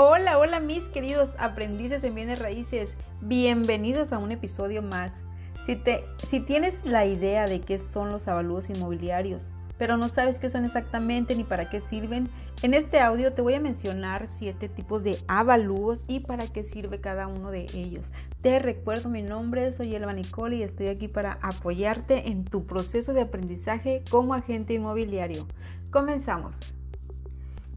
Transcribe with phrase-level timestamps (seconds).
[0.00, 5.24] Hola, hola mis queridos aprendices en bienes raíces, bienvenidos a un episodio más.
[5.66, 10.64] Si, tienes la idea de qué son los avalúos inmobiliarios, pero no sabes qué son
[10.64, 12.30] exactamente ni para qué sirven,
[12.62, 17.00] en este audio te voy a mencionar siete tipos de avalúos y para qué sirve
[17.00, 18.12] cada uno de ellos.
[18.40, 23.14] Te recuerdo mi nombre, soy Elba Nicole y estoy aquí para apoyarte en tu proceso
[23.14, 25.48] de aprendizaje como agente inmobiliario.
[25.90, 26.77] Comenzamos.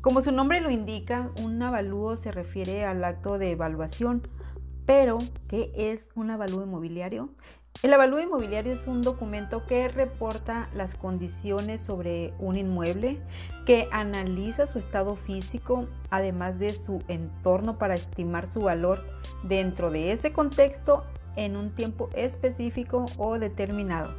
[0.00, 4.28] Como su nombre lo indica, un avalúo se refiere al acto de evaluación.
[4.86, 7.30] Pero, ¿qué es un avalúo inmobiliario?
[7.82, 13.20] El avalúo inmobiliario es un documento que reporta las condiciones sobre un inmueble,
[13.66, 19.04] que analiza su estado físico, además de su entorno para estimar su valor
[19.42, 21.04] dentro de ese contexto
[21.34, 24.14] en un tiempo específico o determinado.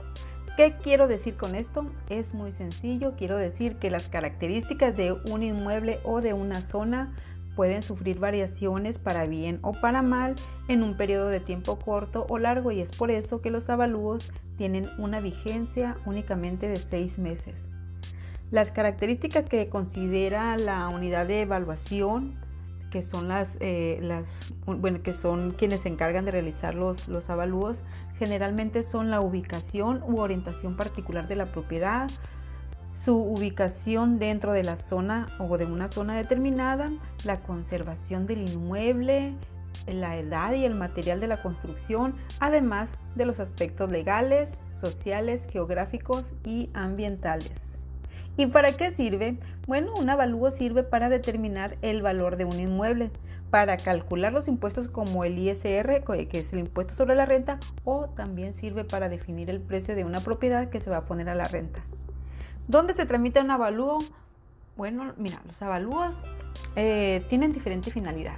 [0.58, 1.90] ¿Qué quiero decir con esto?
[2.10, 7.14] Es muy sencillo, quiero decir que las características de un inmueble o de una zona
[7.56, 10.36] pueden sufrir variaciones para bien o para mal
[10.68, 14.32] en un periodo de tiempo corto o largo y es por eso que los avalúos
[14.58, 17.68] tienen una vigencia únicamente de seis meses.
[18.52, 22.40] Las características que considera la unidad de evaluación
[22.92, 27.30] que son las, eh, las bueno, que son quienes se encargan de realizar los, los
[27.30, 27.82] avalúos,
[28.18, 32.10] generalmente son la ubicación u orientación particular de la propiedad,
[33.04, 36.92] su ubicación dentro de la zona o de una zona determinada,
[37.24, 39.34] la conservación del inmueble,
[39.88, 46.34] la edad y el material de la construcción, además de los aspectos legales, sociales, geográficos
[46.46, 47.79] y ambientales.
[48.40, 49.38] ¿Y para qué sirve?
[49.68, 53.12] Bueno, un avalúo sirve para determinar el valor de un inmueble,
[53.50, 58.06] para calcular los impuestos como el ISR, que es el impuesto sobre la renta, o
[58.06, 61.36] también sirve para definir el precio de una propiedad que se va a poner a
[61.36, 61.82] la renta.
[62.70, 63.98] ¿Dónde se tramita un avalúo?
[64.78, 66.16] Bueno, mira, los avalúos
[66.78, 68.38] eh, tienen diferente finalidad.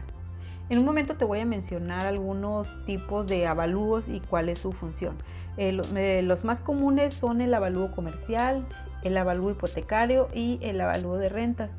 [0.70, 4.72] En un momento te voy a mencionar algunos tipos de avalúos y cuál es su
[4.72, 5.16] función.
[5.58, 8.66] Eh, eh, los más comunes son el avalúo comercial,
[9.04, 11.78] el avalúo hipotecario y el avalúo de rentas.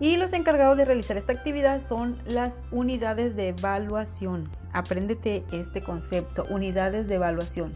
[0.00, 4.50] Y los encargados de realizar esta actividad son las unidades de evaluación.
[4.72, 7.74] Apréndete este concepto, unidades de evaluación,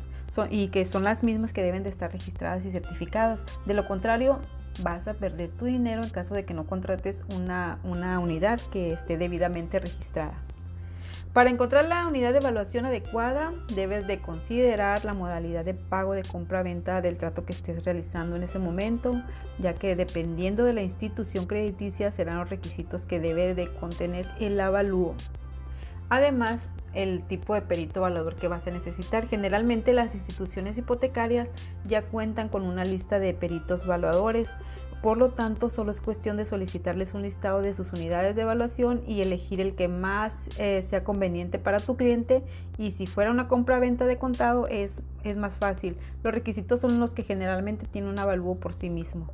[0.51, 3.45] y que son las mismas que deben de estar registradas y certificadas.
[3.67, 4.41] De lo contrario,
[4.83, 8.93] vas a perder tu dinero en caso de que no contrates una, una unidad que
[8.93, 10.35] esté debidamente registrada.
[11.33, 16.23] Para encontrar la unidad de evaluación adecuada, debes de considerar la modalidad de pago de
[16.23, 19.15] compra-venta del trato que estés realizando en ese momento,
[19.59, 24.59] ya que dependiendo de la institución crediticia serán los requisitos que debe de contener el
[24.59, 25.15] avalúo.
[26.09, 29.29] Además, el tipo de perito evaluador que vas a necesitar.
[29.29, 31.51] Generalmente las instituciones hipotecarias
[31.87, 34.55] ya cuentan con una lista de peritos evaluadores
[35.03, 39.03] por lo tanto, solo es cuestión de solicitarles un listado de sus unidades de evaluación
[39.07, 42.43] y elegir el que más eh, sea conveniente para tu cliente.
[42.79, 45.97] Y si fuera una compra-venta de contado, es, es más fácil.
[46.25, 49.29] Los requisitos son los que generalmente tienen un avalúo por sí mismo.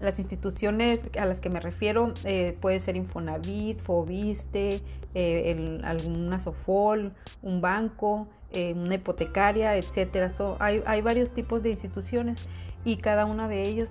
[0.00, 4.80] Las instituciones a las que me refiero eh, puede ser Infonavit, Fobiste,
[5.14, 7.12] eh, alguna Sofol,
[7.42, 8.28] un banco,
[8.76, 10.30] una hipotecaria, etcétera.
[10.60, 12.48] hay, hay varios tipos de instituciones
[12.84, 13.90] y cada uno de ellos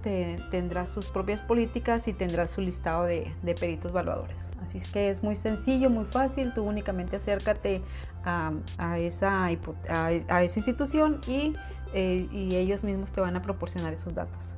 [0.52, 4.38] tendrá sus propias políticas y tendrá su listado de, peritos evaluadores.
[4.62, 7.82] Así es que es muy sencillo, muy fácil, tú únicamente acércate
[8.24, 8.54] a,
[9.00, 11.56] esa, a, esa, institución y,
[11.94, 14.56] eh, y ellos mismos te van a proporcionar esos datos.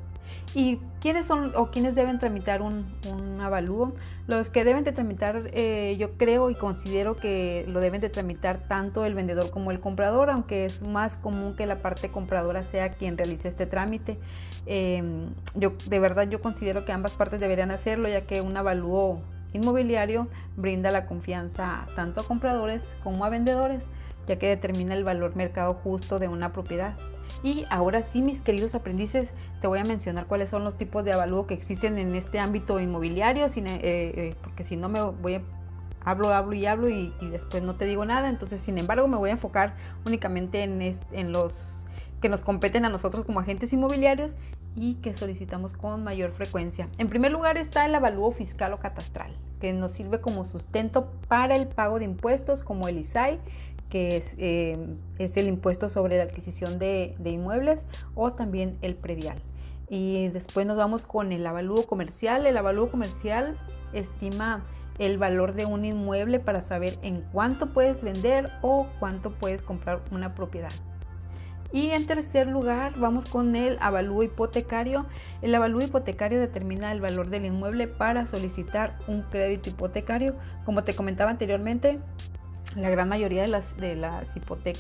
[0.55, 2.85] ¿Y quiénes son o quiénes deben tramitar un,
[3.41, 3.93] avalúo?
[4.25, 8.59] Los que deben de tramitar, eh, yo creo y considero que lo deben de tramitar
[8.69, 12.87] tanto el vendedor como el comprador, aunque es más común que la parte compradora sea
[12.87, 14.17] quien realice este trámite.
[14.65, 19.19] Em, yo de verdad yo considero que ambas partes deberían hacerlo, ya que un avalúo
[19.51, 23.87] inmobiliario brinda la confianza tanto a compradores como a vendedores,
[24.27, 26.95] ya que determina el valor mercado justo de una propiedad.
[27.43, 31.13] Y ahora sí, mis queridos aprendices, te voy a mencionar cuáles son los tipos de
[31.13, 35.41] avalúo que existen en este ámbito inmobiliario, eh, eh, porque si no me voy a
[36.05, 38.29] hablo, hablo y hablo y, después no te digo nada.
[38.29, 41.55] Entonces, sin embargo, me voy a enfocar únicamente en, en, los
[42.21, 44.35] que nos competen a nosotros como agentes inmobiliarios
[44.75, 46.87] y que solicitamos con mayor frecuencia.
[46.97, 51.55] En primer lugar está el avalúo fiscal o catastral, que nos sirve como sustento para
[51.55, 53.39] el pago de impuestos como el ISAI
[53.89, 54.77] que es, eh,
[55.19, 59.41] es el impuesto sobre la adquisición de, inmuebles o también el predial.
[59.87, 62.45] Y después nos vamos con el avalúo comercial.
[62.45, 63.57] El avalúo comercial
[63.93, 64.65] estima
[64.97, 70.01] el valor de un inmueble para saber en cuánto puedes vender o cuánto puedes comprar
[70.11, 70.71] una propiedad.
[71.71, 75.05] Y en tercer lugar, vamos con el avalúo hipotecario.
[75.41, 80.35] El avalúo hipotecario determina el valor del inmueble para solicitar un crédito hipotecario.
[80.63, 81.99] Como te comentaba anteriormente,
[82.75, 84.35] la gran mayoría de las, de las,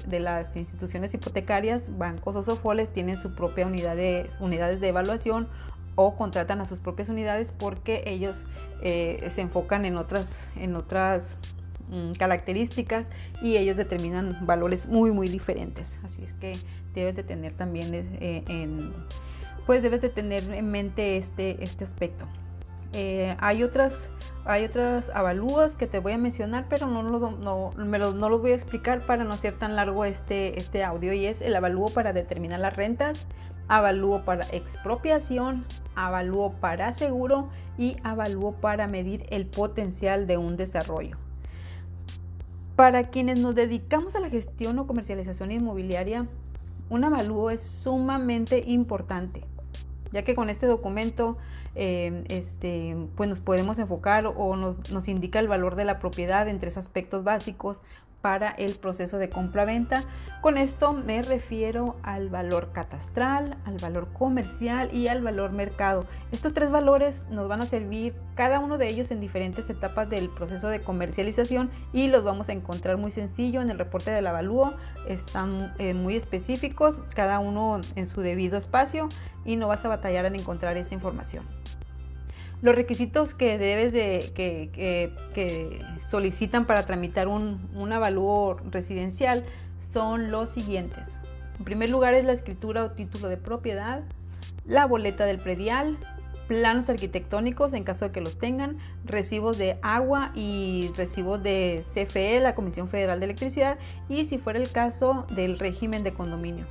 [0.07, 5.47] de las instituciones hipotecarias, bancos o sofoles, tienen su propia unidad de, unidades de evaluación
[5.95, 8.43] o contratan a sus propias unidades porque ellos
[8.81, 11.37] eh, se enfocan en otras, en otras
[11.89, 13.07] mm, características
[13.41, 15.99] y ellos determinan valores muy muy diferentes.
[16.03, 16.57] Así es que
[16.93, 18.93] debes de tener también eh, en,
[19.65, 22.27] pues debes de tener en mente este, este aspecto.
[22.97, 24.09] Eh, hay otras
[24.45, 28.51] hay otras avalúas que te voy a mencionar, pero no, no, lo, no los voy
[28.51, 31.13] a explicar para no hacer tan largo este, este audio.
[31.13, 33.25] Y es el avalúo para determinar las rentas,
[33.67, 35.65] avalúo para expropiación,
[35.95, 41.17] avalúo para seguro y avalúo para medir el potencial de un desarrollo.
[42.75, 46.27] Para quienes nos dedicamos a la gestión o comercialización inmobiliaria,
[46.91, 49.43] un avalúo es sumamente importante,
[50.11, 51.37] ya que con este documento
[51.75, 56.47] eh, este, pues nos podemos enfocar o nos, nos, indica el valor de la propiedad
[56.47, 57.81] en tres aspectos básicos
[58.25, 60.03] para el proceso de compra-venta.
[60.41, 66.07] Con esto me refiero al valor catastral, al valor comercial y al valor mercado.
[66.31, 70.29] Estos tres valores nos van a servir cada uno de ellos en diferentes etapas del
[70.29, 74.73] proceso de comercialización y los vamos a encontrar muy sencillo en el reporte del avalúo.
[75.07, 79.07] Están eh, muy específicos, cada uno en su debido espacio
[79.45, 81.45] y no vas a batallar en encontrar esa información.
[82.61, 89.43] Los requisitos que debes de, que, solicitan para tramitar un, un avalúo residencial
[89.93, 91.17] son los siguientes.
[91.59, 94.03] En primer lugar es la escritura o título de propiedad,
[94.65, 95.97] la boleta del predial,
[96.47, 102.39] planos arquitectónicos en caso de que los tengan, recibos de agua y recibos de CFE,
[102.39, 103.77] la Comisión Federal de Electricidad,
[104.09, 106.65] y si fuera el caso del régimen de condominio.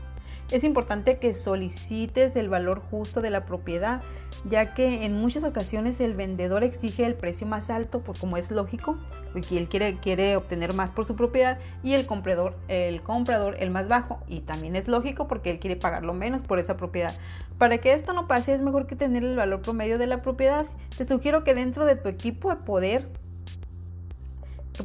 [0.51, 4.03] Es importante que solicites el valor justo de la propiedad,
[4.45, 8.51] ya que en muchas ocasiones el vendedor exige el precio más alto, por como es
[8.51, 8.99] lógico,
[9.33, 13.89] porque él quiere, obtener más por su propiedad, y el comprador, el comprador el más
[13.89, 17.15] bajo, y también es lógico porque él quiere pagarlo menos por esa propiedad.
[17.57, 20.67] Para que esto no pase es mejor que tener el valor promedio de la propiedad.
[20.97, 23.09] Te sugiero que dentro de tu equipo de poder,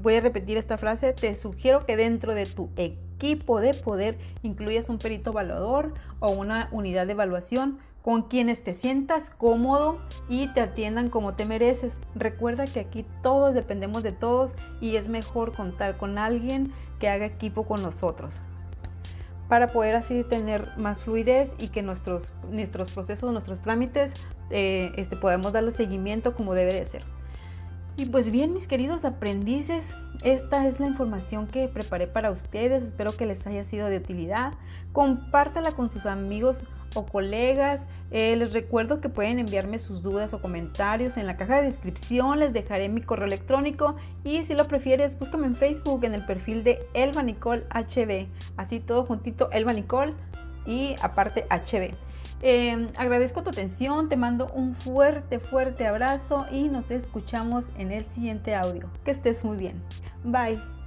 [0.02, 4.18] voy a repetir esta frase, te sugiero que dentro de tu equipo equipo de poder
[4.44, 10.00] incluyas un perito evaluador o una unidad de evaluación con quienes te sientas cómodo
[10.30, 11.98] y te atiendan como te mereces.
[12.16, 17.25] Recuerda que aquí todos dependemos de todos y es mejor contar con alguien que haga
[17.25, 18.36] equipo con nosotros
[19.50, 24.13] para poder así tener más fluidez y que nuestros, nuestros procesos, nuestros trámites,
[24.51, 27.04] eh, este, podamos darle seguimiento como debe de ser.
[27.98, 32.83] Y pues bien, mis queridos aprendices, esta es la información que preparé para ustedes.
[32.83, 34.54] Espero que les haya sido de utilidad.
[34.92, 36.63] Compártala con sus amigos
[36.95, 37.86] o colegas.
[38.12, 42.39] Eh, les recuerdo que pueden enviarme sus dudas o comentarios en la caja de descripción.
[42.39, 46.63] Les dejaré mi correo electrónico y si lo prefieres, búscame en Facebook en el perfil
[46.63, 48.27] de Elba Nicole HB.
[48.57, 50.15] Así todo juntito, Elba Nicole
[50.65, 52.09] y aparte HB.
[52.42, 58.06] Em, agradezco tu atención, te mando un fuerte, fuerte abrazo y nos escuchamos en el
[58.06, 58.90] siguiente audio.
[59.04, 59.81] Que estés muy bien.
[60.24, 60.79] Bye.